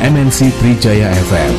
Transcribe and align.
MNC 0.00 0.48
Trijaya 0.56 1.12
FM. 1.12 1.52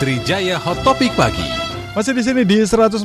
Trijaya 0.00 0.56
Hot 0.56 0.80
Topic 0.80 1.12
Pagi. 1.12 1.57
Masih 1.98 2.14
di 2.14 2.22
sini 2.22 2.46
di 2.46 2.62
104.6 2.62 3.02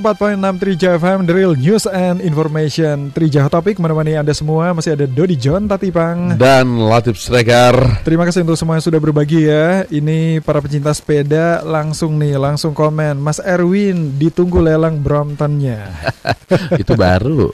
Trija 0.61 1.01
FM 1.01 1.25
The 1.25 1.33
Real 1.33 1.57
News 1.57 1.89
and 1.89 2.21
Information. 2.21 3.09
Trija 3.09 3.41
Hot 3.41 3.57
Topic 3.57 3.81
menemani 3.81 4.21
Anda 4.21 4.37
semua. 4.37 4.69
Masih 4.69 4.93
ada 4.93 5.09
Dodi 5.09 5.33
John 5.33 5.65
Tatipang 5.65 6.37
Dan 6.37 6.77
Latif 6.77 7.17
Sregar. 7.17 7.73
Terima 8.05 8.21
kasih 8.21 8.45
untuk 8.45 8.53
semua 8.53 8.77
yang 8.77 8.85
sudah 8.85 9.01
berbagi 9.01 9.49
ya. 9.49 9.89
Ini 9.89 10.45
para 10.45 10.61
pecinta 10.61 10.93
sepeda 10.93 11.65
langsung 11.65 12.21
nih 12.21 12.37
Langsung 12.37 12.77
komen. 12.77 13.17
Mas 13.17 13.41
Erwin 13.41 14.13
ditunggu 14.13 14.61
lelang 14.61 15.01
Bromptonnya. 15.01 15.89
Itu 16.85 16.93
baru. 16.93 17.49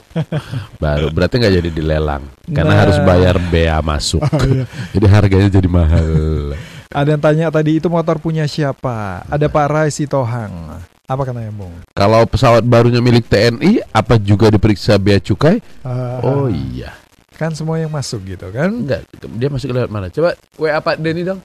Baru. 0.76 1.08
Berarti 1.08 1.40
nggak 1.40 1.56
jadi 1.56 1.70
dilelang 1.72 2.20
Karena 2.52 2.76
Nah. 2.76 2.80
harus 2.84 3.00
bayar 3.00 3.40
bea 3.48 3.80
masuk. 3.80 4.20
Oh, 4.28 4.44
iya. 4.44 4.68
Jadi 4.92 5.06
harganya 5.08 5.48
jadi 5.48 5.68
mahal. 5.72 6.52
Ada 6.92 7.16
yang 7.16 7.22
tanya 7.24 7.46
tadi 7.48 7.80
itu 7.80 7.88
motor 7.88 8.20
punya 8.20 8.44
siapa? 8.44 9.24
Ada 9.24 9.48
Pak 9.48 9.66
Rai 9.72 9.88
Sitohang 9.88 10.84
Apa 11.10 11.26
katanya 11.26 11.50
Bung? 11.50 11.74
Kalau 11.90 12.22
pesawat 12.22 12.62
barunya 12.62 13.02
milik 13.02 13.26
TNI 13.26 13.82
Apa 13.90 14.14
juga 14.14 14.46
diperiksa 14.46 14.94
bea 14.94 15.18
cukai? 15.18 15.58
Ah, 15.82 16.22
Oh 16.22 16.46
iya 16.46 16.94
Kan 17.34 17.50
semua 17.50 17.76
yang 17.76 17.90
masuk 17.90 18.22
gitu 18.24 18.46
kan 18.48 18.70
Enggak, 18.70 19.02
dia 19.34 19.48
masuk 19.50 19.74
lewat 19.74 19.90
mana? 19.90 20.06
Coba 20.06 20.38
WA 20.54 20.78
Pak 20.78 21.02
Denny 21.02 21.26
dong 21.26 21.42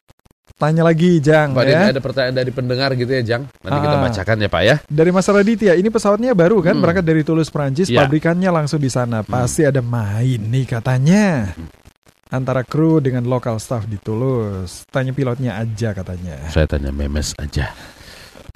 Tanya 0.56 0.86
lagi 0.86 1.18
Jang 1.18 1.52
Pak 1.52 1.66
ya 1.66 1.72
Denny 1.82 1.92
ada 1.92 2.00
pertanyaan 2.00 2.36
dari 2.38 2.52
pendengar 2.54 2.94
gitu 2.94 3.10
ya 3.10 3.26
Jang 3.26 3.50
Nanti 3.60 3.80
kita 3.82 3.98
Ah. 3.98 4.04
bacakan 4.06 4.38
ya 4.38 4.48
Pak 4.48 4.62
ya 4.64 4.76
Dari 4.86 5.10
Mas 5.10 5.26
Raditya, 5.26 5.74
ini 5.74 5.90
pesawatnya 5.90 6.32
baru 6.32 6.62
kan, 6.62 6.78
Hmm. 6.78 6.84
berangkat 6.86 7.04
dari 7.04 7.22
Toulouse, 7.26 7.50
Prancis, 7.50 7.90
Ya. 7.90 8.06
pabrikannya 8.06 8.48
langsung 8.48 8.80
di 8.80 8.88
sana. 8.88 9.20
Pasti 9.20 9.66
ada 9.66 9.82
main 9.82 10.40
nih 10.40 10.64
katanya. 10.70 11.52
Antara 12.32 12.64
kru 12.64 13.00
dengan 13.00 13.28
lokal 13.28 13.60
staff 13.60 13.84
di 13.84 14.00
Toulouse. 14.00 14.88
Tanya 14.88 15.12
pilotnya 15.12 15.60
aja 15.60 15.92
katanya. 15.92 16.40
Saya 16.48 16.66
tanya 16.66 16.90
memes 16.90 17.36
aja 17.36 17.76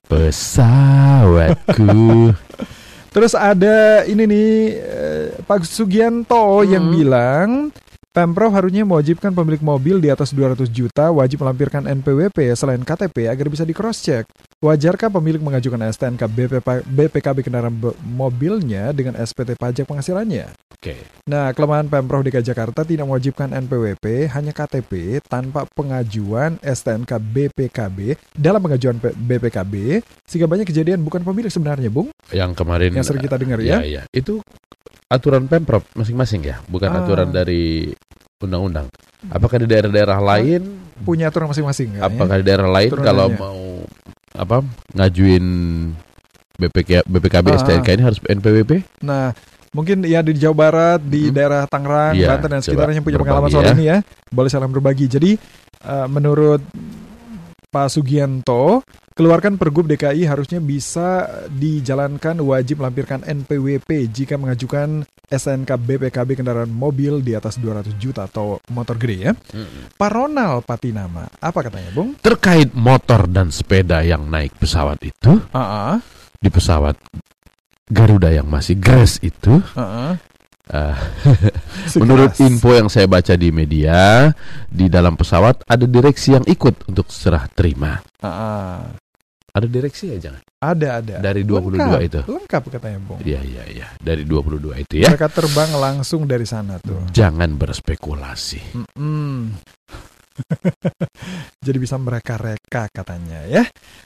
Pesawatku 0.10 1.94
Terus 3.14 3.34
ada 3.38 4.06
ini 4.06 4.26
nih 4.26 4.50
eh, 4.78 5.26
Pak 5.46 5.66
Sugianto 5.66 6.66
yang 6.66 6.90
Hmm. 6.90 6.94
bilang 6.98 7.50
Pemprov 8.10 8.50
harusnya 8.50 8.82
mewajibkan 8.90 9.30
pemilik 9.30 9.62
mobil 9.62 10.02
di 10.02 10.10
atas 10.10 10.34
200 10.34 10.66
juta 10.74 11.14
wajib 11.14 11.46
melampirkan 11.46 11.86
NPWP 11.86 12.58
selain 12.58 12.82
KTP 12.82 13.30
agar 13.30 13.46
bisa 13.54 13.62
di 13.62 13.70
cross 13.70 14.02
check. 14.02 14.26
Wajarkah 14.66 15.14
pemilik 15.14 15.38
mengajukan 15.38 15.78
STNK 15.94 16.26
BP, 16.26 16.54
BPKB 16.90 17.46
kendaraan 17.46 17.78
mobilnya 18.02 18.90
dengan 18.98 19.14
SPT 19.14 19.54
pajak 19.54 19.86
penghasilannya? 19.86 20.52
Oke 20.80 20.96
Nah, 21.28 21.52
kelemahan 21.52 21.86
Pemprov 21.86 22.24
DKI 22.24 22.42
Jakarta 22.42 22.82
tidak 22.82 23.04
mewajibkan 23.04 23.52
NPWP, 23.54 24.32
hanya 24.32 24.50
KTP 24.50 25.20
tanpa 25.22 25.68
pengajuan 25.68 26.56
STNK 26.58 27.20
BPKB 27.20 28.16
dalam 28.32 28.58
pengajuan 28.58 28.96
BPKB, 28.98 30.00
sehingga 30.24 30.48
banyak 30.48 30.66
kejadian 30.66 31.04
bukan 31.04 31.22
pemilik 31.22 31.52
sebenarnya, 31.52 31.92
Bung, 31.92 32.10
Yang 32.32 32.56
kemarin 32.56 32.96
yang 32.96 33.04
sering 33.04 33.22
kita 33.22 33.36
dengar 33.36 33.60
Iya, 33.60 33.78
ya. 33.78 33.80
iya. 33.84 34.02
Itu 34.10 34.40
aturan 35.06 35.46
Pemprov 35.46 35.84
masing-masing 35.94 36.48
ya, 36.48 36.64
bukan 36.66 36.90
Ah. 36.90 37.04
aturan 37.04 37.30
dari 37.30 37.92
undang-undang. 38.40 38.88
Apakah 39.28 39.60
di 39.60 39.68
daerah-daerah 39.68 40.18
lain, 40.18 40.80
Punya 41.04 41.28
aturan 41.28 41.52
masing-masing 41.52 42.00
kan? 42.00 42.08
apakah 42.08 42.40
di 42.40 42.46
daerah 42.48 42.66
lain 42.66 42.90
Turunannya. 42.90 43.10
kalau 43.12 43.28
mau 43.36 43.60
apa 44.34 44.64
ngajuin 44.96 45.46
BPK, 46.56 47.04
BPKB 47.06 47.46
Ah. 47.52 47.58
STNK 47.60 47.88
ini 47.92 48.04
harus 48.04 48.18
NPWP? 48.24 48.72
Nah, 49.04 49.36
mungkin 49.72 50.02
ya 50.02 50.20
di 50.20 50.34
Jawa 50.34 50.56
Barat, 50.56 51.00
di 51.02 51.28
Hmm. 51.28 51.34
daerah 51.34 51.62
Tangerang, 51.66 52.14
Iya, 52.14 52.28
Banten 52.30 52.50
dan 52.50 52.62
sekitarnya 52.62 52.96
yang 52.96 53.06
punya 53.06 53.18
pengalaman 53.18 53.46
berbagi 53.46 53.56
soal 53.56 53.66
ya. 53.66 53.74
ini 53.74 53.86
ya, 53.86 53.98
boleh 54.30 54.50
saling 54.50 54.72
berbagi. 54.72 55.06
Jadi 55.08 55.32
eh, 55.80 56.08
menurut 56.08 56.62
Pak 57.66 57.88
Sugianto, 57.88 58.82
keluarkan 59.14 59.56
Pergub 59.56 59.86
DKI 59.86 60.26
harusnya 60.26 60.58
bisa 60.58 61.22
dijalankan 61.48 62.42
wajib 62.42 62.82
melampirkan 62.82 63.22
NPWP 63.22 64.10
jika 64.10 64.36
mengajukan 64.36 65.06
SNK 65.24 65.70
BPKB 65.78 66.34
kendaraan 66.34 66.68
mobil 66.68 67.22
di 67.22 67.32
atas 67.32 67.56
200 67.56 67.94
juta 67.96 68.26
atau 68.26 68.58
motor 68.68 68.98
gede 68.98 69.18
ya. 69.22 69.34
Pak 69.94 70.10
Ronald 70.10 70.66
Patinama, 70.66 71.30
apa 71.30 71.60
katanya, 71.62 71.94
Bung? 71.94 72.18
Terkait 72.18 72.74
motor 72.74 73.30
dan 73.30 73.54
sepeda 73.54 74.02
yang 74.02 74.26
naik 74.26 74.58
pesawat 74.58 74.98
itu, 75.00 75.38
Ah, 75.52 76.02
di 76.36 76.50
pesawat 76.50 76.98
Garuda 77.90 78.30
yang 78.30 78.46
masih 78.46 78.78
grass 78.78 79.18
itu, 79.26 79.58
ah, 79.74 80.14
eh, 80.70 80.96
menurut 82.02 82.38
info 82.38 82.78
yang 82.78 82.86
saya 82.86 83.10
baca 83.10 83.34
di 83.34 83.50
media, 83.50 84.30
di 84.70 84.86
dalam 84.88 85.18
pesawat 85.18 85.66
ada 85.66 85.90
direksi 85.90 86.38
yang 86.38 86.46
ikut 86.46 86.86
untuk 86.86 87.10
serah 87.10 87.50
terima. 87.50 87.98
Ah, 88.22 88.94
Ada 89.50 89.66
direksi 89.66 90.14
ya 90.14 90.30
jangan? 90.30 90.46
ada 90.60 91.00
ada. 91.00 91.16
Dari 91.24 91.48
22 91.48 91.80
Lengkap, 91.80 92.02
itu. 92.04 92.20
Lengkap 92.28 92.64
katanya, 92.68 93.00
Bung. 93.00 93.20
Iya 93.24 93.40
iya 93.42 93.64
iya 93.72 93.88
dari 93.98 94.28
22 94.28 94.76
itu 94.84 94.94
ya. 95.00 95.08
Mereka 95.10 95.32
terbang 95.32 95.72
langsung 95.80 96.28
dari 96.28 96.44
sana 96.44 96.76
tuh. 96.84 97.00
Jangan 97.16 97.56
berspekulasi. 97.56 98.76
Mm-mm. 98.76 99.56
Jadi 101.66 101.78
bisa 101.78 101.96
mereka-reka 101.96 102.90
katanya 102.90 103.46
ya. 103.46 103.64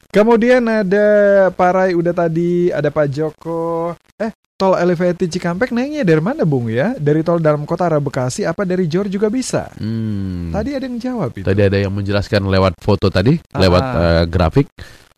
Kemudian 0.10 0.66
ada 0.68 1.08
Pak 1.50 1.72
Rai 1.74 1.92
udah 1.94 2.14
tadi, 2.14 2.70
ada 2.70 2.90
Pak 2.90 3.08
Joko. 3.10 3.94
Eh, 4.18 4.30
tol 4.54 4.78
elevated 4.78 5.30
Cikampek 5.30 5.74
naiknya 5.74 6.06
dari 6.06 6.22
mana 6.22 6.46
Bung 6.46 6.70
ya? 6.70 6.94
Dari 6.98 7.22
tol 7.22 7.42
dalam 7.42 7.66
kota 7.66 7.90
arah 7.90 8.02
Bekasi 8.02 8.46
apa 8.46 8.66
dari 8.66 8.86
Jor 8.86 9.10
juga 9.10 9.30
bisa? 9.30 9.70
Hmm. 9.78 10.54
Tadi 10.54 10.70
ada 10.74 10.86
yang 10.86 10.98
jawab 11.02 11.32
itu. 11.34 11.46
Tadi 11.46 11.62
ada 11.62 11.78
yang 11.78 11.94
menjelaskan 11.94 12.46
lewat 12.46 12.78
foto 12.78 13.10
tadi, 13.10 13.38
Ah. 13.54 13.60
lewat 13.62 13.84
eh, 13.84 14.24
grafik. 14.30 14.68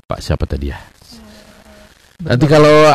Pak 0.05 0.21
siapa 0.21 0.45
tadi 0.45 0.69
ya? 0.69 0.79
Nanti 2.15 2.45
kalau 2.47 2.87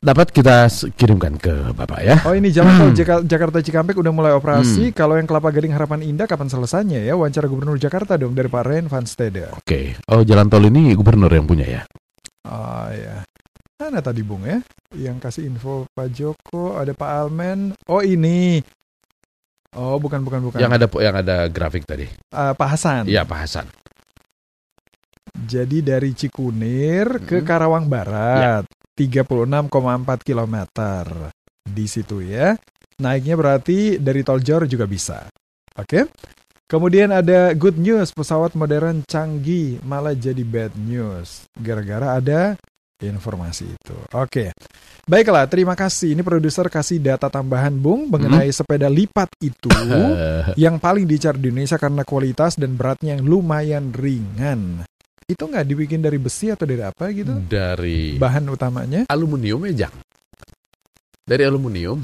dapat 0.00 0.32
kita 0.32 0.64
kirimkan 0.92 1.36
ke 1.36 1.72
Bapak 1.72 2.00
ya. 2.00 2.16
Oh 2.24 2.32
ini 2.32 2.48
jalan 2.48 2.72
tol 2.74 2.88
Hmm. 2.88 2.96
Jaka- 2.96 3.22
Jakarta 3.22 3.60
Cikampek 3.60 3.94
udah 3.94 4.08
mulai 4.08 4.32
operasi. 4.32 4.90
Kalau 4.90 5.14
yang 5.14 5.24
Kelapa 5.24 5.48
Gading 5.48 5.70
Harapan 5.70 6.00
Indah 6.02 6.24
kapan 6.24 6.48
selesainya 6.48 7.00
ya? 7.00 7.14
Wawancara 7.14 7.46
Gubernur 7.46 7.76
Jakarta 7.76 8.16
dong 8.16 8.32
dari 8.32 8.48
Pak 8.48 8.64
Ren 8.64 8.84
Van 8.86 9.04
Stede. 9.04 9.52
Oke. 9.52 10.00
Oh 10.08 10.20
jalan 10.20 10.48
tol 10.48 10.64
ini 10.64 10.92
gubernur 10.92 11.28
yang 11.28 11.44
punya 11.44 11.64
ya. 11.64 11.82
Oh 12.44 12.88
ya. 12.88 13.20
Mana 13.76 14.00
tadi 14.00 14.20
Bung 14.20 14.44
ya? 14.44 14.60
Yang 14.90 15.16
kasih 15.20 15.42
info 15.46 15.84
Pak 15.90 16.08
Joko, 16.10 16.74
ada 16.74 16.90
Pak 16.90 17.10
Almen. 17.20 17.72
Oh 17.86 18.00
ini. 18.00 18.60
Oh 19.72 19.96
bukan 19.96 20.20
bukan 20.20 20.40
bukan. 20.42 20.58
Yang 20.58 20.72
ada 20.74 20.86
yang 20.98 21.16
ada 21.16 21.36
grafik 21.46 21.84
tadi. 21.84 22.08
Eh, 22.08 22.52
Pak 22.52 22.68
Hasan. 22.74 23.04
Iya 23.04 23.22
Pak 23.22 23.38
Hasan. 23.38 23.66
Jadi 25.30 25.80
dari 25.80 26.10
Cikunir 26.12 27.22
ke 27.22 27.38
Mm. 27.40 27.46
Karawang 27.46 27.86
Barat, 27.86 28.66
36,4 29.00 30.28
km 30.28 30.56
di 31.64 31.86
situ 31.88 32.20
ya. 32.20 32.52
Naiknya 33.00 33.32
berarti 33.40 33.96
dari 33.96 34.20
tol 34.20 34.44
Jor 34.44 34.68
juga 34.68 34.84
bisa. 34.84 35.24
Oke. 35.72 36.12
Kemudian 36.68 37.10
ada 37.10 37.56
good 37.56 37.80
news, 37.80 38.12
pesawat 38.12 38.54
modern 38.54 39.02
canggih 39.08 39.80
malah 39.82 40.14
jadi 40.14 40.44
bad 40.44 40.76
news 40.78 41.48
gara-gara 41.58 42.20
ada 42.20 42.54
informasi 43.00 43.74
itu. 43.74 43.96
Oke. 44.12 44.52
Baiklah, 45.08 45.48
terima 45.48 45.74
kasih. 45.74 46.14
Ini 46.14 46.22
produser 46.22 46.68
kasih 46.70 47.02
data 47.02 47.26
tambahan 47.26 47.74
Bung 47.74 48.06
mengenai 48.06 48.52
sepeda 48.52 48.86
lipat 48.86 49.32
itu 49.42 49.72
yang 50.62 50.76
paling 50.76 51.08
dicari 51.08 51.40
di 51.40 51.50
Indonesia 51.50 51.80
karena 51.80 52.04
kualitas 52.04 52.54
dan 52.54 52.76
beratnya 52.76 53.18
yang 53.18 53.24
lumayan 53.26 53.90
ringan. 53.90 54.84
Itu 55.30 55.46
nggak 55.46 55.62
dibikin 55.62 56.02
dari 56.02 56.18
besi 56.18 56.50
atau 56.50 56.66
dari 56.66 56.82
apa 56.82 57.06
gitu? 57.14 57.30
dari 57.40 58.18
Bahan 58.18 58.50
utamanya? 58.50 59.00
aluminium 59.06 59.62
ya 59.70 59.86
Jang. 59.86 59.94
Dari 61.20 61.46
aluminium. 61.46 62.02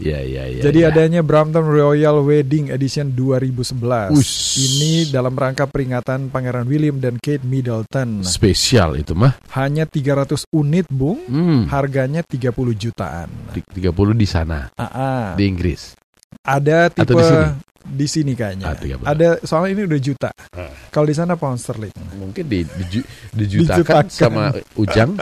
Iya 0.00 0.24
iya 0.30 0.44
iya. 0.48 0.62
Jadi 0.64 0.80
iya. 0.80 0.88
adanya 0.88 1.20
Brampton 1.20 1.68
Royal 1.68 2.24
Wedding 2.24 2.72
Edition 2.72 3.12
2011. 3.12 4.16
Ush. 4.16 4.56
Ini 4.56 5.12
dalam 5.12 5.36
rangka 5.36 5.68
peringatan 5.68 6.32
Pangeran 6.32 6.64
William 6.64 6.96
dan 6.96 7.20
Kate 7.20 7.44
Middleton. 7.44 8.24
spesial 8.24 8.96
itu 8.96 9.12
mah. 9.12 9.36
Hanya 9.52 9.84
300 9.84 10.48
unit, 10.48 10.88
Bung. 10.88 11.20
Hmm. 11.28 11.68
Harganya 11.68 12.24
30 12.24 12.48
jutaan. 12.72 13.28
Di- 13.52 13.60
30 13.84 14.16
di 14.16 14.24
sana 14.24 14.72
Ah, 14.72 14.88
ah. 14.88 15.26
di 15.36 15.44
Inggris. 15.44 15.92
Ada 16.48 16.88
tipe 16.88 17.04
Atau 17.04 17.14
di 17.14 17.24
sini? 17.24 17.46
di 17.88 18.06
sini 18.06 18.32
kayaknya. 18.32 18.66
Ah, 18.66 18.76
30. 18.76 19.04
Ada 19.04 19.28
soalnya 19.42 19.70
ini 19.70 19.82
udah 19.84 20.00
juta. 20.00 20.30
Ah. 20.50 20.72
Kalau 20.88 21.04
di 21.04 21.12
sana 21.12 21.36
pound 21.36 21.56
sterling. 21.56 21.92
Mungkin 22.16 22.44
di, 22.44 22.64
diju- 22.64 23.06
dijutakan 23.32 24.04
Dijutakan. 24.04 24.04
sama 24.08 24.44
Ujang. 24.74 25.16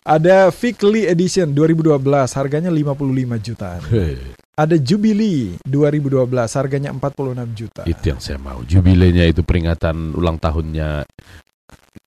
Ada 0.00 0.48
Fikli 0.48 1.04
Edition 1.04 1.52
2012 1.52 2.00
harganya 2.32 2.68
55 2.68 3.04
jutaan. 3.38 3.80
Heh, 3.86 4.16
Ada 4.56 4.76
Jubilee 4.76 5.56
2012 5.64 6.24
harganya 6.52 6.88
46 6.90 7.48
juta. 7.54 7.82
itu 7.84 8.04
yang 8.06 8.20
saya 8.20 8.36
mau. 8.36 8.60
Jubilenya 8.60 9.24
itu 9.24 9.40
peringatan 9.40 10.12
ulang 10.12 10.36
tahunnya 10.36 11.04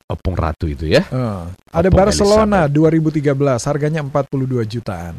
Opung 0.06 0.38
Ratu 0.38 0.70
itu 0.70 0.86
ya. 0.86 1.02
Eh, 1.02 1.44
ada 1.72 1.88
Opung 1.90 1.98
Barcelona 1.98 2.70
2013 2.70 3.34
harganya 3.66 4.06
42 4.06 4.62
jutaan. 4.68 5.16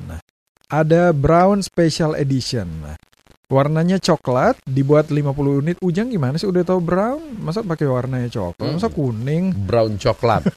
Ada 0.69 1.13
Brown 1.13 1.61
Special 1.61 2.17
Edition. 2.17 2.69
Warnanya 3.45 4.01
coklat, 4.01 4.57
dibuat 4.65 5.13
50 5.13 5.61
unit. 5.61 5.77
Ujang 5.85 6.09
gimana 6.09 6.41
sih 6.41 6.49
udah 6.49 6.65
tahu 6.65 6.81
brown? 6.81 7.21
Masa 7.39 7.61
pakai 7.61 7.85
warnanya 7.85 8.33
coklat? 8.33 8.73
Masa 8.73 8.89
Hmm. 8.89 8.97
kuning? 8.97 9.45
Brown 9.53 10.01
coklat. 10.01 10.49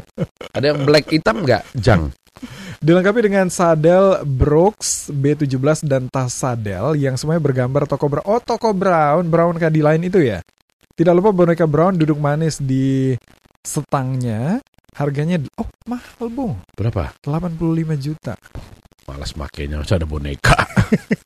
Ada 0.56 0.72
yang 0.72 0.86
black 0.86 1.10
hitam 1.10 1.42
nggak, 1.42 1.66
Jang? 1.74 2.14
Dilengkapi 2.78 3.26
dengan 3.26 3.50
sadel 3.50 4.22
Brooks 4.22 5.10
B17 5.10 5.82
dan 5.88 6.06
tas 6.06 6.30
sadel 6.30 6.94
yang 6.94 7.18
semuanya 7.18 7.42
bergambar 7.42 7.88
toko 7.90 8.06
brown. 8.06 8.24
Oh, 8.28 8.38
toko 8.38 8.70
brown, 8.70 9.26
brown 9.26 9.56
kayak 9.58 9.74
di 9.74 9.82
lain 9.82 10.06
itu 10.06 10.22
ya. 10.22 10.38
Tidak 10.94 11.12
lupa 11.12 11.34
boneka 11.34 11.66
brown 11.66 11.98
duduk 11.98 12.16
manis 12.16 12.62
di 12.62 13.16
setangnya. 13.60 14.62
Harganya 14.96 15.36
oh 15.60 15.68
mahal, 15.84 16.32
Bung. 16.32 16.56
Berapa? 16.72 17.12
85 17.20 18.00
juta. 18.00 18.32
Malas 19.06 19.32
makainya, 19.38 19.78
masa 19.78 19.98
ada 19.98 20.06
boneka. 20.08 20.58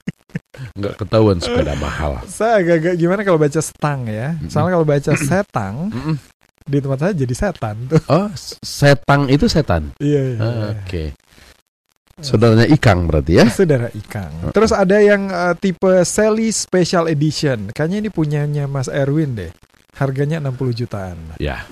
Nggak 0.76 0.94
ketahuan 1.00 1.40
sepeda 1.40 1.72
mahal. 1.80 2.20
Saya 2.28 2.60
agak-agak 2.60 2.94
gimana 3.00 3.20
kalau 3.24 3.40
baca 3.40 3.60
setang 3.60 4.04
ya. 4.04 4.36
Mm-mm. 4.36 4.52
Soalnya 4.52 4.72
kalau 4.76 4.86
baca 4.86 5.12
setang 5.16 5.74
di 6.68 6.78
tempat 6.78 6.98
saya 7.00 7.12
jadi 7.16 7.34
setan 7.34 7.76
tuh. 7.88 8.00
Oh, 8.12 8.28
setang 8.60 9.32
itu 9.32 9.48
setan. 9.48 9.96
Iya, 9.96 10.20
iya. 10.20 10.38
Ah, 10.38 10.52
iya. 10.52 10.68
Oke. 10.76 11.04
Saudaranya 12.20 12.68
Ikang 12.68 13.08
berarti 13.08 13.40
ya? 13.40 13.48
Saudara 13.48 13.88
Ikang. 13.96 14.52
Terus 14.52 14.76
ada 14.76 15.00
yang 15.00 15.32
eh, 15.32 15.54
tipe 15.56 16.04
Sally 16.04 16.52
Special 16.52 17.08
Edition. 17.08 17.72
Kayaknya 17.72 17.98
ini 18.04 18.10
punyanya 18.12 18.64
Mas 18.68 18.92
Erwin 18.92 19.32
deh. 19.32 19.50
Harganya 19.96 20.38
60 20.44 20.84
jutaan. 20.84 21.16
Ya. 21.40 21.64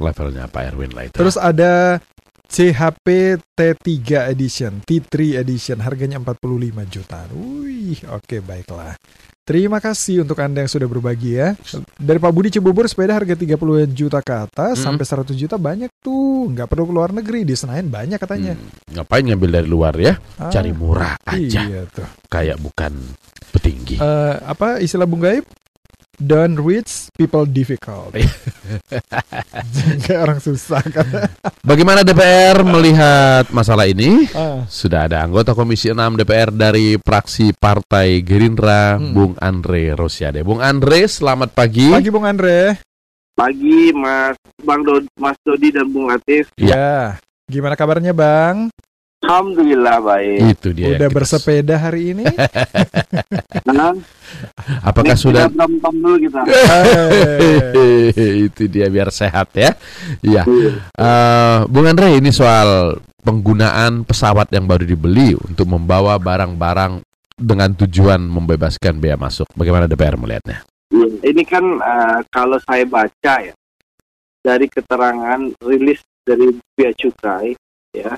Levelnya 0.00 0.48
Pak 0.48 0.62
Erwin 0.72 0.90
lah 0.96 1.04
itu. 1.06 1.16
Terus 1.20 1.36
ada 1.36 2.00
CHP 2.44 3.06
T3 3.50 3.90
Edition, 4.30 4.78
T3 4.80 5.40
Edition, 5.40 5.80
harganya 5.80 6.20
45 6.20 6.40
jutaan. 6.86 7.28
Wih, 7.34 7.98
oke 8.06 8.36
baiklah. 8.40 8.94
Terima 9.44 9.76
kasih 9.76 10.24
untuk 10.24 10.40
Anda 10.40 10.64
yang 10.64 10.72
sudah 10.72 10.88
berbagi 10.88 11.36
ya. 11.36 11.52
Dari 11.94 12.16
Pak 12.16 12.32
Budi 12.32 12.48
Cibubur 12.48 12.88
sepeda 12.88 13.12
harga 13.12 13.36
30 13.36 13.60
juta 13.86 14.24
ke 14.24 14.32
atas 14.32 14.80
Hmm. 14.80 14.96
sampai 14.96 15.04
100 15.04 15.36
juta 15.36 15.60
banyak 15.60 15.92
tuh. 16.00 16.48
Nggak 16.48 16.64
perlu 16.66 16.88
keluar 16.88 17.12
negeri, 17.12 17.44
di 17.44 17.52
Senayan 17.52 17.88
banyak 17.88 18.16
katanya. 18.16 18.56
Hmm, 18.56 18.96
ngapain 18.96 19.20
ngambil 19.20 19.50
dari 19.52 19.68
luar 19.68 19.92
ya? 20.00 20.16
Ah, 20.40 20.48
Cari 20.48 20.72
murah 20.72 21.20
aja. 21.28 21.60
Iya 21.60 21.84
tuh. 21.86 22.08
Kayak 22.26 22.56
bukan 22.56 22.92
petinggi. 23.52 24.00
Eh, 24.00 24.34
apa 24.40 24.80
istilah 24.80 25.04
Bung 25.04 25.20
Gaib? 25.20 25.44
Don't 26.16 26.56
rich 26.56 27.10
people 27.12 27.44
difficult. 27.44 28.14
Iya. 28.14 28.30
Kayak 30.04 30.20
orang 30.22 30.38
susah 30.38 30.82
kan. 30.84 31.06
Bagaimana 31.60 32.00
DPR 32.00 32.62
melihat 32.62 33.50
masalah 33.50 33.84
ini? 33.84 34.26
Ah, 34.30 34.62
Sudah 34.66 35.06
ada 35.06 35.20
anggota 35.20 35.52
Komisi 35.52 35.88
6 35.88 35.98
DPR 36.16 36.50
dari 36.50 36.96
fraksi 36.96 37.50
Partai 37.52 38.20
Gerindra, 38.20 38.94
Hmm. 38.94 39.10
Bung 39.10 39.34
Andre 39.36 39.92
Rosiade. 39.92 40.40
Bung 40.40 40.58
Andre, 40.58 41.04
selamat 41.04 41.50
pagi. 41.50 41.88
Pagi 41.88 42.08
Bung 42.08 42.24
Andre. 42.24 42.78
pagi 43.34 43.90
Mas 43.90 44.38
Bang 44.62 44.86
Dod, 44.86 45.10
Mas 45.18 45.34
Dodi 45.42 45.68
dan 45.68 45.90
Bung 45.90 46.06
Atif. 46.06 46.54
Iya. 46.54 46.70
Ya. 46.70 46.98
Gimana 47.44 47.74
kabarnya 47.74 48.14
Bang? 48.14 48.70
Alhamdulillah 49.24 49.96
baik. 50.04 50.38
Itu 50.52 50.68
dia. 50.76 50.86
Udah 50.94 51.08
kita- 51.08 51.16
bersepeda 51.16 51.74
hari 51.80 52.12
ini? 52.12 52.24
Nah, 53.64 53.96
Apakah 54.84 55.16
next 55.16 55.24
sudah 55.24 55.48
kita 55.48 55.56
berantem 55.56 55.94
dulu 56.00 56.16
kita. 56.20 56.40
Itu 58.48 58.62
dia 58.68 58.86
biar 58.92 59.08
sehat 59.08 59.48
ya. 59.56 59.72
Iya. 60.20 60.42
Eh, 60.92 61.58
Bung 61.70 61.88
Andre 61.88 62.20
ini 62.20 62.28
soal 62.28 63.00
penggunaan 63.24 64.04
pesawat 64.04 64.52
yang 64.52 64.68
baru 64.68 64.84
dibeli 64.84 65.32
untuk 65.32 65.64
membawa 65.70 66.20
barang-barang 66.20 67.00
dengan 67.34 67.72
tujuan 67.74 68.20
membebaskan 68.20 69.00
bea 69.00 69.16
masuk. 69.16 69.48
Bagaimana 69.56 69.88
DPR 69.88 70.20
melihatnya? 70.20 70.62
Iya, 70.92 71.08
Ini 71.32 71.42
kan 71.48 71.64
eh, 71.80 72.18
kalau 72.28 72.60
saya 72.62 72.84
baca 72.84 73.34
ya 73.40 73.54
dari 74.44 74.68
keterangan 74.68 75.40
rilis 75.64 76.04
dari 76.20 76.52
Bea 76.76 76.92
Cukai 76.92 77.56
ya, 77.96 78.12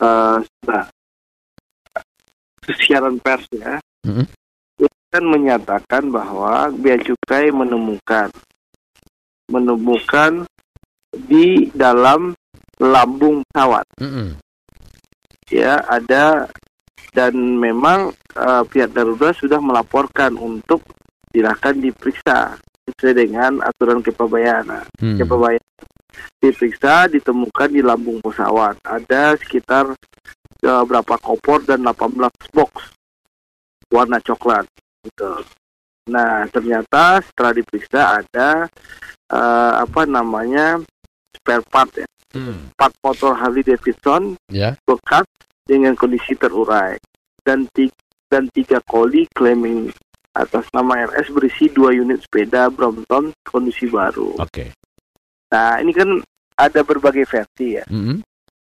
nah, 0.00 0.84
siaran 2.66 3.16
pers 3.22 3.46
ya, 3.54 3.78
Mhm. 4.04 4.26
itu 4.82 4.98
kan 5.10 5.24
menyatakan 5.24 6.02
bahwa 6.10 6.68
Bea 6.74 6.98
Cukai 6.98 7.48
menemukan 7.54 8.28
menemukan 9.46 10.42
di 11.14 11.70
dalam 11.70 12.34
lambung 12.82 13.40
pesawat 13.48 13.86
Mm-mm. 14.02 14.34
ya 15.48 15.78
ada 15.86 16.50
dan 17.14 17.32
memang 17.56 18.10
eh, 18.36 18.62
pihak 18.68 18.92
Garuda 18.92 19.32
sudah 19.32 19.62
melaporkan 19.62 20.34
untuk 20.36 20.82
silakan 21.30 21.80
diperiksa 21.80 22.58
sesuai 22.86 23.14
dengan 23.18 23.58
aturan 23.62 23.98
kepabayanan. 24.00 24.86
Hmm. 24.98 25.18
Kepabayanan 25.18 25.74
diperiksa 26.40 27.10
ditemukan 27.12 27.68
di 27.68 27.82
lambung 27.84 28.22
pesawat 28.24 28.80
ada 28.86 29.36
sekitar 29.36 29.92
eh, 30.64 30.82
berapa 30.88 31.14
kopor 31.20 31.60
dan 31.66 31.84
18 31.84 32.16
box 32.56 32.72
warna 33.92 34.16
coklat 34.24 34.64
gitu. 35.04 35.44
Nah 36.08 36.46
ternyata 36.48 37.20
setelah 37.20 37.52
diperiksa 37.52 38.00
ada 38.22 38.64
eh, 39.28 39.72
apa 39.76 40.08
namanya 40.08 40.80
spare 41.36 41.64
part 41.68 41.90
ya 41.96 42.06
Hmm. 42.36 42.68
part 42.76 42.92
motor 43.00 43.32
Harley 43.32 43.64
Davidson 43.64 44.36
Ya. 44.52 44.76
bekas 44.84 45.24
dengan 45.64 45.96
kondisi 45.96 46.36
terurai 46.36 47.00
dan 47.48 47.64
tiga, 47.72 47.96
dan 48.28 48.44
tiga 48.52 48.76
koli 48.84 49.24
claiming 49.32 49.88
atas 50.36 50.68
nama 50.76 51.08
RS 51.08 51.32
berisi 51.32 51.72
dua 51.72 51.90
unit 51.96 52.20
sepeda 52.20 52.68
Brompton 52.68 53.32
kondisi 53.42 53.88
baru. 53.88 54.36
Oke. 54.36 54.76
Nah 55.52 55.80
ini 55.80 55.92
kan 55.96 56.08
ada 56.56 56.80
berbagai 56.84 57.24
versi 57.24 57.80
ya. 57.80 57.84
Mm-mm. 57.88 58.20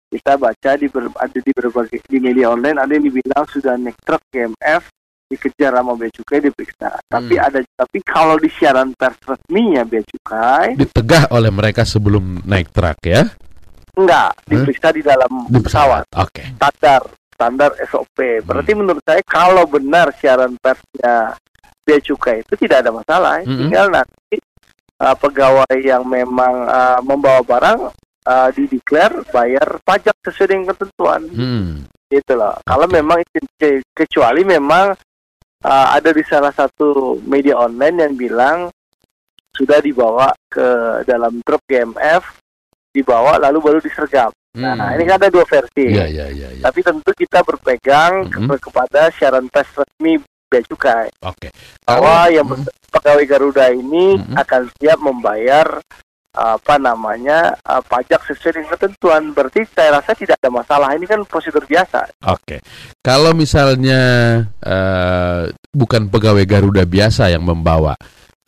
Kita 0.08 0.40
baca 0.40 0.70
di 0.80 0.88
ber, 0.88 1.12
ada 1.20 1.36
di 1.36 1.52
berbagai 1.52 2.00
di 2.08 2.16
media 2.16 2.48
online 2.48 2.80
ada 2.80 2.92
yang 2.96 3.04
dibilang 3.04 3.44
sudah 3.44 3.76
naik 3.76 4.00
truk 4.00 4.24
GMF 4.32 4.88
dikejar 5.28 5.76
sama 5.76 5.92
Bea 5.92 6.08
Cukai 6.08 6.40
diperiksa. 6.40 6.88
Tapi 7.04 7.36
Hmm. 7.36 7.44
ada 7.44 7.58
tapi 7.76 8.00
kalau 8.00 8.40
di 8.40 8.48
siaran 8.48 8.96
pers 8.96 9.20
resminya 9.28 9.84
Bea 9.84 10.00
Cukai 10.00 10.80
Ditegah 10.80 11.28
oleh 11.36 11.52
mereka 11.52 11.84
sebelum 11.84 12.40
naik 12.48 12.72
truk 12.72 12.96
ya 13.04 13.28
enggak 13.98 14.30
diperiksa 14.46 14.88
di 14.94 15.02
dalam 15.04 15.28
di 15.50 15.58
pesawat. 15.60 16.08
pesawat. 16.08 16.24
Oke. 16.24 16.44
standar 16.56 17.02
standar 17.38 17.70
SOP. 17.86 18.18
Berarti 18.42 18.72
menurut 18.74 19.02
saya 19.04 19.22
kalau 19.22 19.62
benar 19.68 20.10
siaran 20.16 20.56
persnya 20.58 21.36
bea 21.88 21.96
cukai 21.98 22.44
itu 22.44 22.52
tidak 22.60 22.84
ada 22.84 22.92
masalah. 22.92 23.40
Mm-mm. 23.40 23.56
Tinggal 23.64 23.88
nanti 23.88 24.36
uh, 25.00 25.16
pegawai 25.16 25.72
yang 25.80 26.04
memang 26.04 26.68
uh, 26.68 27.00
membawa 27.00 27.40
barang 27.40 27.80
uh, 28.28 28.48
dideklar 28.52 29.24
bayar 29.32 29.80
pajak 29.80 30.12
sesuai 30.20 30.48
dengan 30.52 30.76
ketentuan. 30.76 31.24
Hmm. 31.32 31.88
Gitu 32.08 32.36
loh. 32.36 32.60
Kalau 32.62 32.84
memang 32.84 33.24
ke- 33.56 33.80
kecuali 33.96 34.44
memang 34.44 34.92
uh, 35.64 35.86
ada 35.88 36.12
di 36.12 36.20
salah 36.24 36.52
satu 36.52 37.16
media 37.24 37.56
online 37.56 38.04
yang 38.04 38.12
bilang 38.12 38.58
sudah 39.56 39.80
dibawa 39.80 40.30
ke 40.46 40.68
dalam 41.02 41.40
truk 41.42 41.64
GMF 41.66 42.22
dibawa 42.88 43.40
lalu 43.40 43.58
baru 43.58 43.78
disergap. 43.80 44.30
Nah, 44.56 44.74
Hmm. 44.74 44.94
ini 44.96 45.04
kan 45.04 45.20
ada 45.20 45.28
dua 45.28 45.44
versi. 45.44 45.86
Iya, 45.86 46.06
iya, 46.08 46.26
iya, 46.32 46.48
iya. 46.50 46.62
Tapi 46.64 46.80
tentu 46.80 47.10
kita 47.12 47.44
berpegang 47.44 48.26
Mhm. 48.26 48.48
ke- 48.48 48.62
kepada 48.64 49.12
siaran 49.12 49.46
pers 49.46 49.68
resmi 49.76 50.18
Bea 50.48 50.64
Cukai 50.64 51.12
Oke. 51.22 51.52
bahwa 51.84 52.24
Kalau- 52.24 52.32
yang 52.32 52.46
Mm. 52.48 52.64
pegawai 52.88 53.24
Garuda 53.28 53.64
ini 53.70 54.16
Mhm. 54.16 54.34
akan 54.34 54.62
siap 54.80 54.98
membayar 54.98 55.68
apa 56.38 56.78
namanya 56.78 57.50
uh, 57.66 57.82
pajak 57.82 58.22
sesuai 58.22 58.62
dengan 58.62 58.70
ketentuan. 58.78 59.22
Berarti 59.34 59.66
saya 59.74 59.98
rasa 59.98 60.14
tidak 60.14 60.38
ada 60.38 60.54
masalah. 60.54 60.94
Ini 60.94 61.02
kan 61.02 61.26
prosedur 61.26 61.66
biasa. 61.66 62.06
Oke, 62.30 62.62
kalau 63.02 63.34
misalnya 63.34 63.98
eh, 64.62 65.50
bukan 65.74 66.06
pegawai 66.06 66.46
Garuda 66.46 66.86
biasa 66.86 67.34
yang 67.34 67.42
membawa, 67.42 67.98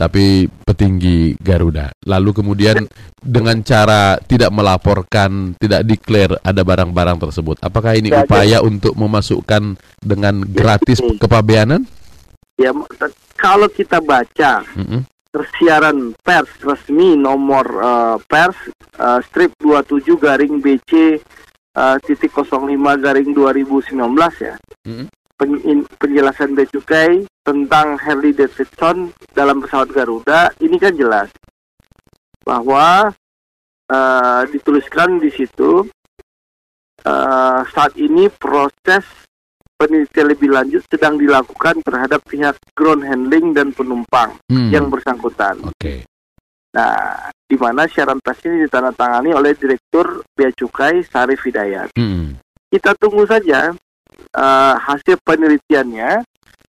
tapi 0.01 0.49
petinggi 0.49 1.37
Garuda, 1.37 1.93
lalu 2.09 2.33
kemudian 2.33 2.89
dengan 3.21 3.61
cara 3.61 4.17
tidak 4.17 4.49
melaporkan, 4.49 5.53
tidak 5.61 5.85
declare 5.85 6.41
ada 6.41 6.65
barang-barang 6.65 7.21
tersebut, 7.29 7.61
apakah 7.61 7.93
ini 7.93 8.09
Ya, 8.09 8.25
upaya 8.25 8.59
untuk 8.65 8.97
memasukkan 8.97 9.77
dengan 10.01 10.41
gratis 10.49 11.05
betul. 11.05 11.21
kepabeanan? 11.21 11.85
Ya 12.57 12.73
kalau 13.37 13.69
kita 13.69 14.01
baca 14.01 14.65
Mm-mm. 14.73 15.05
tersiaran 15.37 16.17
pers 16.25 16.49
resmi 16.65 17.21
nomor 17.21 17.65
uh, 17.77 18.17
pers 18.25 18.57
uh, 18.97 19.21
strip 19.29 19.53
27 19.61 20.17
garing 20.17 20.65
BC 20.65 21.21
uh, 21.77 21.97
titik 22.01 22.33
05 22.33 22.49
garing 23.05 23.37
2019 23.37 24.01
ya. 24.41 24.57
Mm-mm. 24.89 25.13
Penjelasan 25.41 26.53
Bea 26.53 26.69
Cukai 26.69 27.25
tentang 27.41 27.97
Harley 27.97 28.37
Davidson 28.37 29.09
dalam 29.33 29.65
pesawat 29.65 29.89
Garuda 29.89 30.53
ini 30.61 30.77
kan 30.77 30.93
jelas 30.93 31.33
bahwa 32.45 33.09
eh, 33.89 34.43
dituliskan 34.53 35.17
di 35.17 35.33
situ 35.33 35.89
eh, 37.01 37.61
saat 37.73 37.97
ini 37.97 38.29
proses 38.29 39.09
penelitian 39.81 40.29
lebih 40.29 40.53
lanjut 40.53 40.85
sedang 40.93 41.17
dilakukan 41.17 41.81
terhadap 41.81 42.21
pihak 42.29 42.61
ground 42.77 43.01
handling 43.01 43.57
dan 43.57 43.73
penumpang 43.73 44.37
Hmm. 44.53 44.69
yang 44.69 44.93
bersangkutan. 44.93 45.57
Oke. 45.65 46.05
Nah, 46.77 47.33
di 47.49 47.57
mana 47.57 47.89
siaran 47.89 48.21
pers 48.21 48.45
ini 48.45 48.69
ditandatangani 48.69 49.33
oleh 49.33 49.57
Direktur 49.57 50.21
Bea 50.37 50.53
Cukai 50.53 51.01
Sarif 51.03 51.41
Hidayat. 51.49 51.97
Hmm. 51.97 52.37
Kita 52.69 52.93
tunggu 52.95 53.25
saja 53.25 53.73
eh, 54.31 54.75
hasil 54.77 55.17
penelitiannya. 55.21 56.23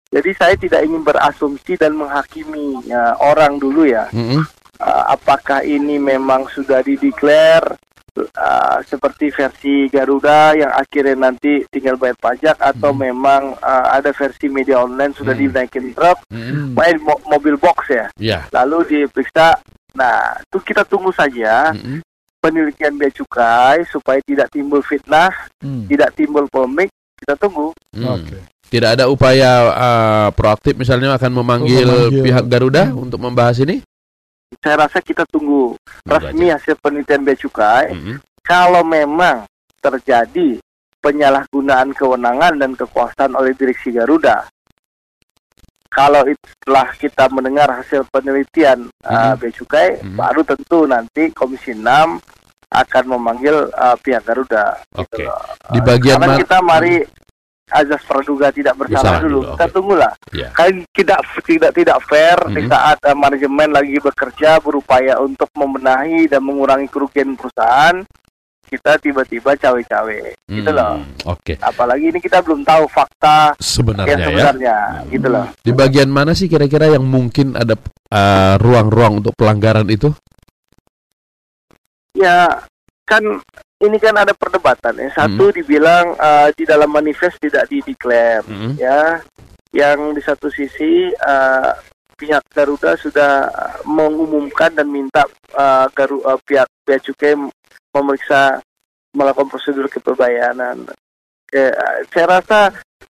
Jadi 0.08 0.30
saya 0.32 0.56
tidak 0.56 0.80
ingin 0.82 1.04
berasumsi 1.04 1.76
dan 1.76 1.92
menghakimi 1.92 2.80
eh, 2.84 3.14
orang 3.18 3.56
dulu 3.56 3.84
ya. 3.84 4.08
Mm-mm. 4.10 4.40
Eh, 4.78 5.04
apakah 5.06 5.60
ini 5.60 5.98
memang 5.98 6.48
sudah 6.48 6.80
dideklar 6.80 7.76
eh, 8.16 8.78
seperti 8.82 9.28
versi 9.28 9.86
Garuda 9.86 10.56
yang 10.56 10.72
akhirnya 10.72 11.28
nanti 11.28 11.62
tinggal 11.68 11.94
bayar 11.94 12.16
pajak 12.16 12.56
atau 12.56 12.90
Hmm. 12.90 13.04
memang 13.04 13.42
eh, 13.54 13.86
ada 13.92 14.10
versi 14.10 14.48
media 14.48 14.80
online 14.80 15.12
sudah 15.12 15.36
Hmm. 15.36 15.42
dinaikin 15.44 15.92
truk, 15.92 16.18
Mm-mm. 16.30 16.72
main 16.72 16.96
mo- 16.98 17.22
mobil 17.26 17.54
box 17.54 17.78
ya. 17.92 18.06
Ya. 18.16 18.38
Lalu 18.50 19.04
diperiksa. 19.06 19.60
Nah, 19.92 20.40
itu 20.40 20.58
kita 20.62 20.82
tunggu 20.82 21.10
saja 21.10 21.74
Mm-mm. 21.74 22.00
penelitian 22.38 22.94
bea 22.96 23.10
cukai 23.10 23.82
supaya 23.84 24.22
tidak 24.22 24.48
timbul 24.48 24.80
fitnah, 24.80 25.30
Hmm. 25.60 25.84
tidak 25.84 26.14
timbul 26.14 26.46
polemik. 26.48 26.88
Kita 27.18 27.34
tunggu. 27.36 27.74
Hmm. 27.92 28.14
Oke. 28.14 28.38
Tidak 28.68 28.90
ada 28.94 29.08
upaya 29.08 29.50
uh, 29.70 30.28
proaktif 30.30 30.76
misalnya 30.76 31.16
akan 31.16 31.32
memanggil, 31.34 31.88
memanggil. 31.88 32.22
pihak 32.22 32.44
Garuda 32.46 32.84
Hmm. 32.88 33.04
untuk 33.04 33.18
membahas 33.18 33.58
ini? 33.58 33.80
Saya 34.60 34.84
rasa 34.84 35.00
kita 35.00 35.24
tunggu 35.28 35.76
resmi 36.04 36.48
hasil 36.48 36.76
penelitian 36.78 37.20
bea 37.20 37.36
cukai. 37.36 37.92
Mm-mm. 37.92 38.16
Kalau 38.40 38.80
memang 38.80 39.44
terjadi 39.78 40.56
penyalahgunaan 40.98 41.92
kewenangan 41.92 42.56
dan 42.56 42.72
kekuasaan 42.72 43.32
oleh 43.32 43.52
direksi 43.52 43.92
Garuda, 43.92 44.48
kalau 45.88 46.20
setelah 46.28 46.88
kita 46.94 47.24
mendengar 47.28 47.68
hasil 47.72 48.04
penelitian 48.08 48.88
uh, 49.04 49.32
Mhm. 49.32 49.36
bea 49.36 49.52
cukai, 49.52 49.88
Mhm. 50.00 50.16
baru 50.16 50.40
tentu 50.44 50.84
nanti 50.84 51.22
Komisi 51.32 51.72
6 51.72 52.20
akan 52.68 53.04
memanggil 53.08 53.68
uh, 53.70 53.96
pihak 53.98 54.22
Garuda. 54.22 54.76
Oke. 54.94 55.24
loh. 55.24 55.40
Di 55.72 55.80
bagian 55.80 56.20
Karena 56.20 56.36
mana? 56.36 56.40
kita 56.40 56.58
mari 56.60 56.94
azas 57.68 58.00
praduga 58.02 58.48
tidak 58.48 58.74
bersalah 58.76 59.16
Bersalah 59.16 59.20
dulu. 59.20 59.40
dulu, 59.40 59.52
Kita 59.52 59.66
tunggulah. 59.68 60.12
Ya. 60.32 60.48
Kan 60.52 60.72
tidak 60.90 61.20
tidak 61.44 61.72
tidak 61.72 61.98
fair 62.04 62.36
di 62.48 62.64
Mhm. 62.64 62.68
saat 62.68 62.96
uh, 63.02 63.12
manajemen 63.12 63.68
lagi 63.70 63.96
bekerja 63.98 64.56
berupaya 64.58 65.16
untuk 65.18 65.48
membenahi 65.52 66.24
dan 66.26 66.40
mengurangi 66.40 66.88
kerugian 66.88 67.36
perusahaan, 67.36 68.04
kita 68.64 69.00
tiba-tiba 69.00 69.56
cawe-cawe. 69.56 70.20
Gitu 70.44 70.70
loh. 70.70 71.00
Hmm, 71.00 71.12
Oke. 71.26 71.56
Apalagi 71.56 72.04
ini 72.06 72.20
kita 72.20 72.40
belum 72.40 72.64
tahu 72.64 72.84
fakta 72.84 73.56
Sebenarnya 73.56 74.12
yang 74.12 74.20
ya. 74.20 74.26
sebenarnya, 74.28 74.76
gitu 75.08 75.28
loh. 75.28 75.46
Di 75.58 75.72
bagian 75.72 76.08
mana 76.08 76.32
sih 76.32 76.48
kira-kira 76.48 76.88
yang 76.88 77.00
mungkin 77.00 77.52
ada 77.52 77.76
uh, 78.12 78.60
ruang-ruang 78.60 79.20
untuk 79.20 79.32
pelanggaran 79.34 79.88
itu? 79.88 80.12
Ya 82.18 82.58
kan 83.06 83.22
ini 83.78 83.96
kan 83.96 84.18
ada 84.18 84.34
perdebatan. 84.34 84.98
Yang 84.98 85.14
satu 85.14 85.44
Mhm. 85.48 85.54
dibilang 85.62 86.06
uh, 86.18 86.48
di 86.52 86.66
dalam 86.66 86.90
manifest 86.90 87.38
tidak 87.38 87.70
dideklar. 87.70 88.42
Mm-mm. 88.44 88.74
ya 88.74 89.22
yang 89.70 90.16
di 90.16 90.22
satu 90.24 90.48
sisi 90.48 91.12
eh, 91.12 91.70
pihak 92.16 92.40
Garuda 92.50 92.96
sudah 92.96 93.46
mengumumkan 93.84 94.72
dan 94.72 94.88
minta 94.88 95.22
eh, 95.52 95.86
Garu 95.92 96.24
eh, 96.24 96.40
pihak 96.42 96.64
bea 96.82 96.96
cukai 96.98 97.36
memeriksa 97.92 98.58
melakukan 99.12 99.52
prosedur 99.52 99.86
keperbayanan. 99.88 100.88
Ke- 101.44 101.76
saya 102.08 102.40
rasa 102.40 102.60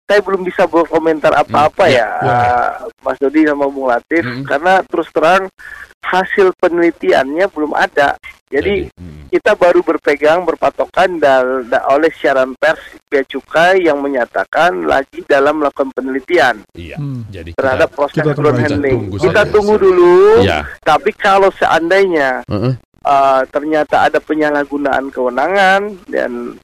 saya 0.08 0.24
belum 0.24 0.40
bisa 0.40 0.64
berkomentar 0.64 1.36
apa-apa 1.36 1.84
Hmm, 1.84 1.92
ya, 1.92 2.08
ya. 2.24 2.32
eh, 2.32 2.68
Mas 3.04 3.20
Dodi 3.20 3.44
sama 3.44 3.68
Bung 3.68 3.84
Latif, 3.86 4.24
Hmm. 4.24 4.40
karena 4.40 4.80
terus 4.82 5.12
terang 5.12 5.52
hasil 6.00 6.56
penelitiannya 6.56 7.44
belum 7.52 7.76
ada. 7.76 8.16
Jadi 8.48 8.88
Hmm. 8.96 9.28
kita 9.28 9.52
baru 9.52 9.84
berpegang 9.84 10.48
berpatokan 10.48 11.20
dal- 11.20 11.68
da- 11.68 11.84
oleh 11.92 12.08
siaran 12.08 12.56
pers 12.56 12.80
bea 13.04 13.20
cukai 13.22 13.84
yang 13.84 14.00
menyatakan 14.00 14.88
lagi 14.88 15.20
dalam 15.28 15.60
melakukan 15.60 15.92
penelitian 15.92 16.64
iya. 16.72 16.96
Hmm. 16.96 17.28
Jadi 17.28 17.52
terhadap 17.52 17.92
proses 17.92 18.16
kita 18.16 18.32
ground 18.32 18.56
handling. 18.56 19.12
Tunggu 19.12 19.16
kita 19.20 19.42
saja. 19.44 19.52
tunggu 19.52 19.74
dulu. 19.76 20.40
Iya. 20.40 20.64
Tapi 20.80 21.10
kalau 21.12 21.52
seandainya 21.52 22.40
Heeh. 22.48 22.72
uh, 23.04 23.42
ternyata 23.52 24.08
ada 24.08 24.16
penyalahgunaan 24.16 25.12
kewenangan 25.12 25.80
dan 26.08 26.56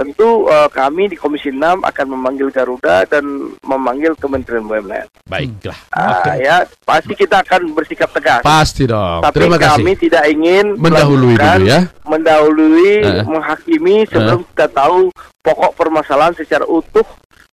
tentu 0.00 0.48
uh, 0.48 0.64
kami 0.66 1.06
di 1.06 1.14
Komisi 1.14 1.52
6 1.52 1.60
akan 1.84 2.06
memanggil 2.08 2.48
Garuda 2.48 3.04
dan 3.04 3.20
memanggil 3.60 4.16
Kementerian 4.16 4.64
BUMN. 4.64 5.06
Baiklah. 5.24 5.76
Ah, 5.92 6.24
Oke. 6.24 6.30
ya 6.40 6.56
pasti 6.80 7.12
kita 7.12 7.44
akan 7.44 7.76
bersikap 7.76 8.08
tegas. 8.10 8.40
Pasti 8.40 8.88
dong. 8.88 9.20
Tapi 9.20 9.36
Terima 9.36 9.56
kami 9.56 9.92
kasih. 9.92 10.00
tidak 10.00 10.24
ingin 10.26 10.66
Mendahului 10.74 11.36
dulu 11.36 11.64
ya. 11.64 11.80
mendahului, 12.02 12.90
Eh. 13.02 13.24
menghakimi 13.24 14.06
sebelum 14.06 14.40
kita 14.46 14.66
tahu 14.66 15.12
pokok 15.40 15.72
permasalahan 15.74 16.32
secara 16.32 16.64
utuh 16.64 17.04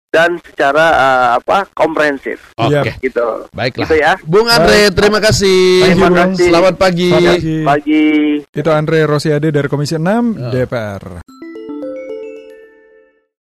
dan 0.09 0.35
secara 0.41 0.85
uh, 0.91 1.29
apa 1.37 1.69
komprehensif. 1.71 2.51
Oke. 2.57 2.99
gitu. 2.99 3.47
Baiklah. 3.51 3.85
Gitu 3.85 3.95
ya. 3.95 4.13
Bung 4.21 4.43
Andre, 4.45 4.89
terima 4.89 5.19
kasih. 5.19 5.87
Terima 5.87 6.09
kasih. 6.11 6.49
Selamat 6.49 6.75
pagi. 6.75 7.09
Selamat 7.09 7.39
pagi. 7.63 8.05
Itu 8.51 8.69
Andre 8.69 9.05
Rosiade 9.05 9.47
dari 9.49 9.67
Komisi 9.67 9.95
6 9.95 10.03
Ya. 10.35 10.49
DPR. 10.51 11.40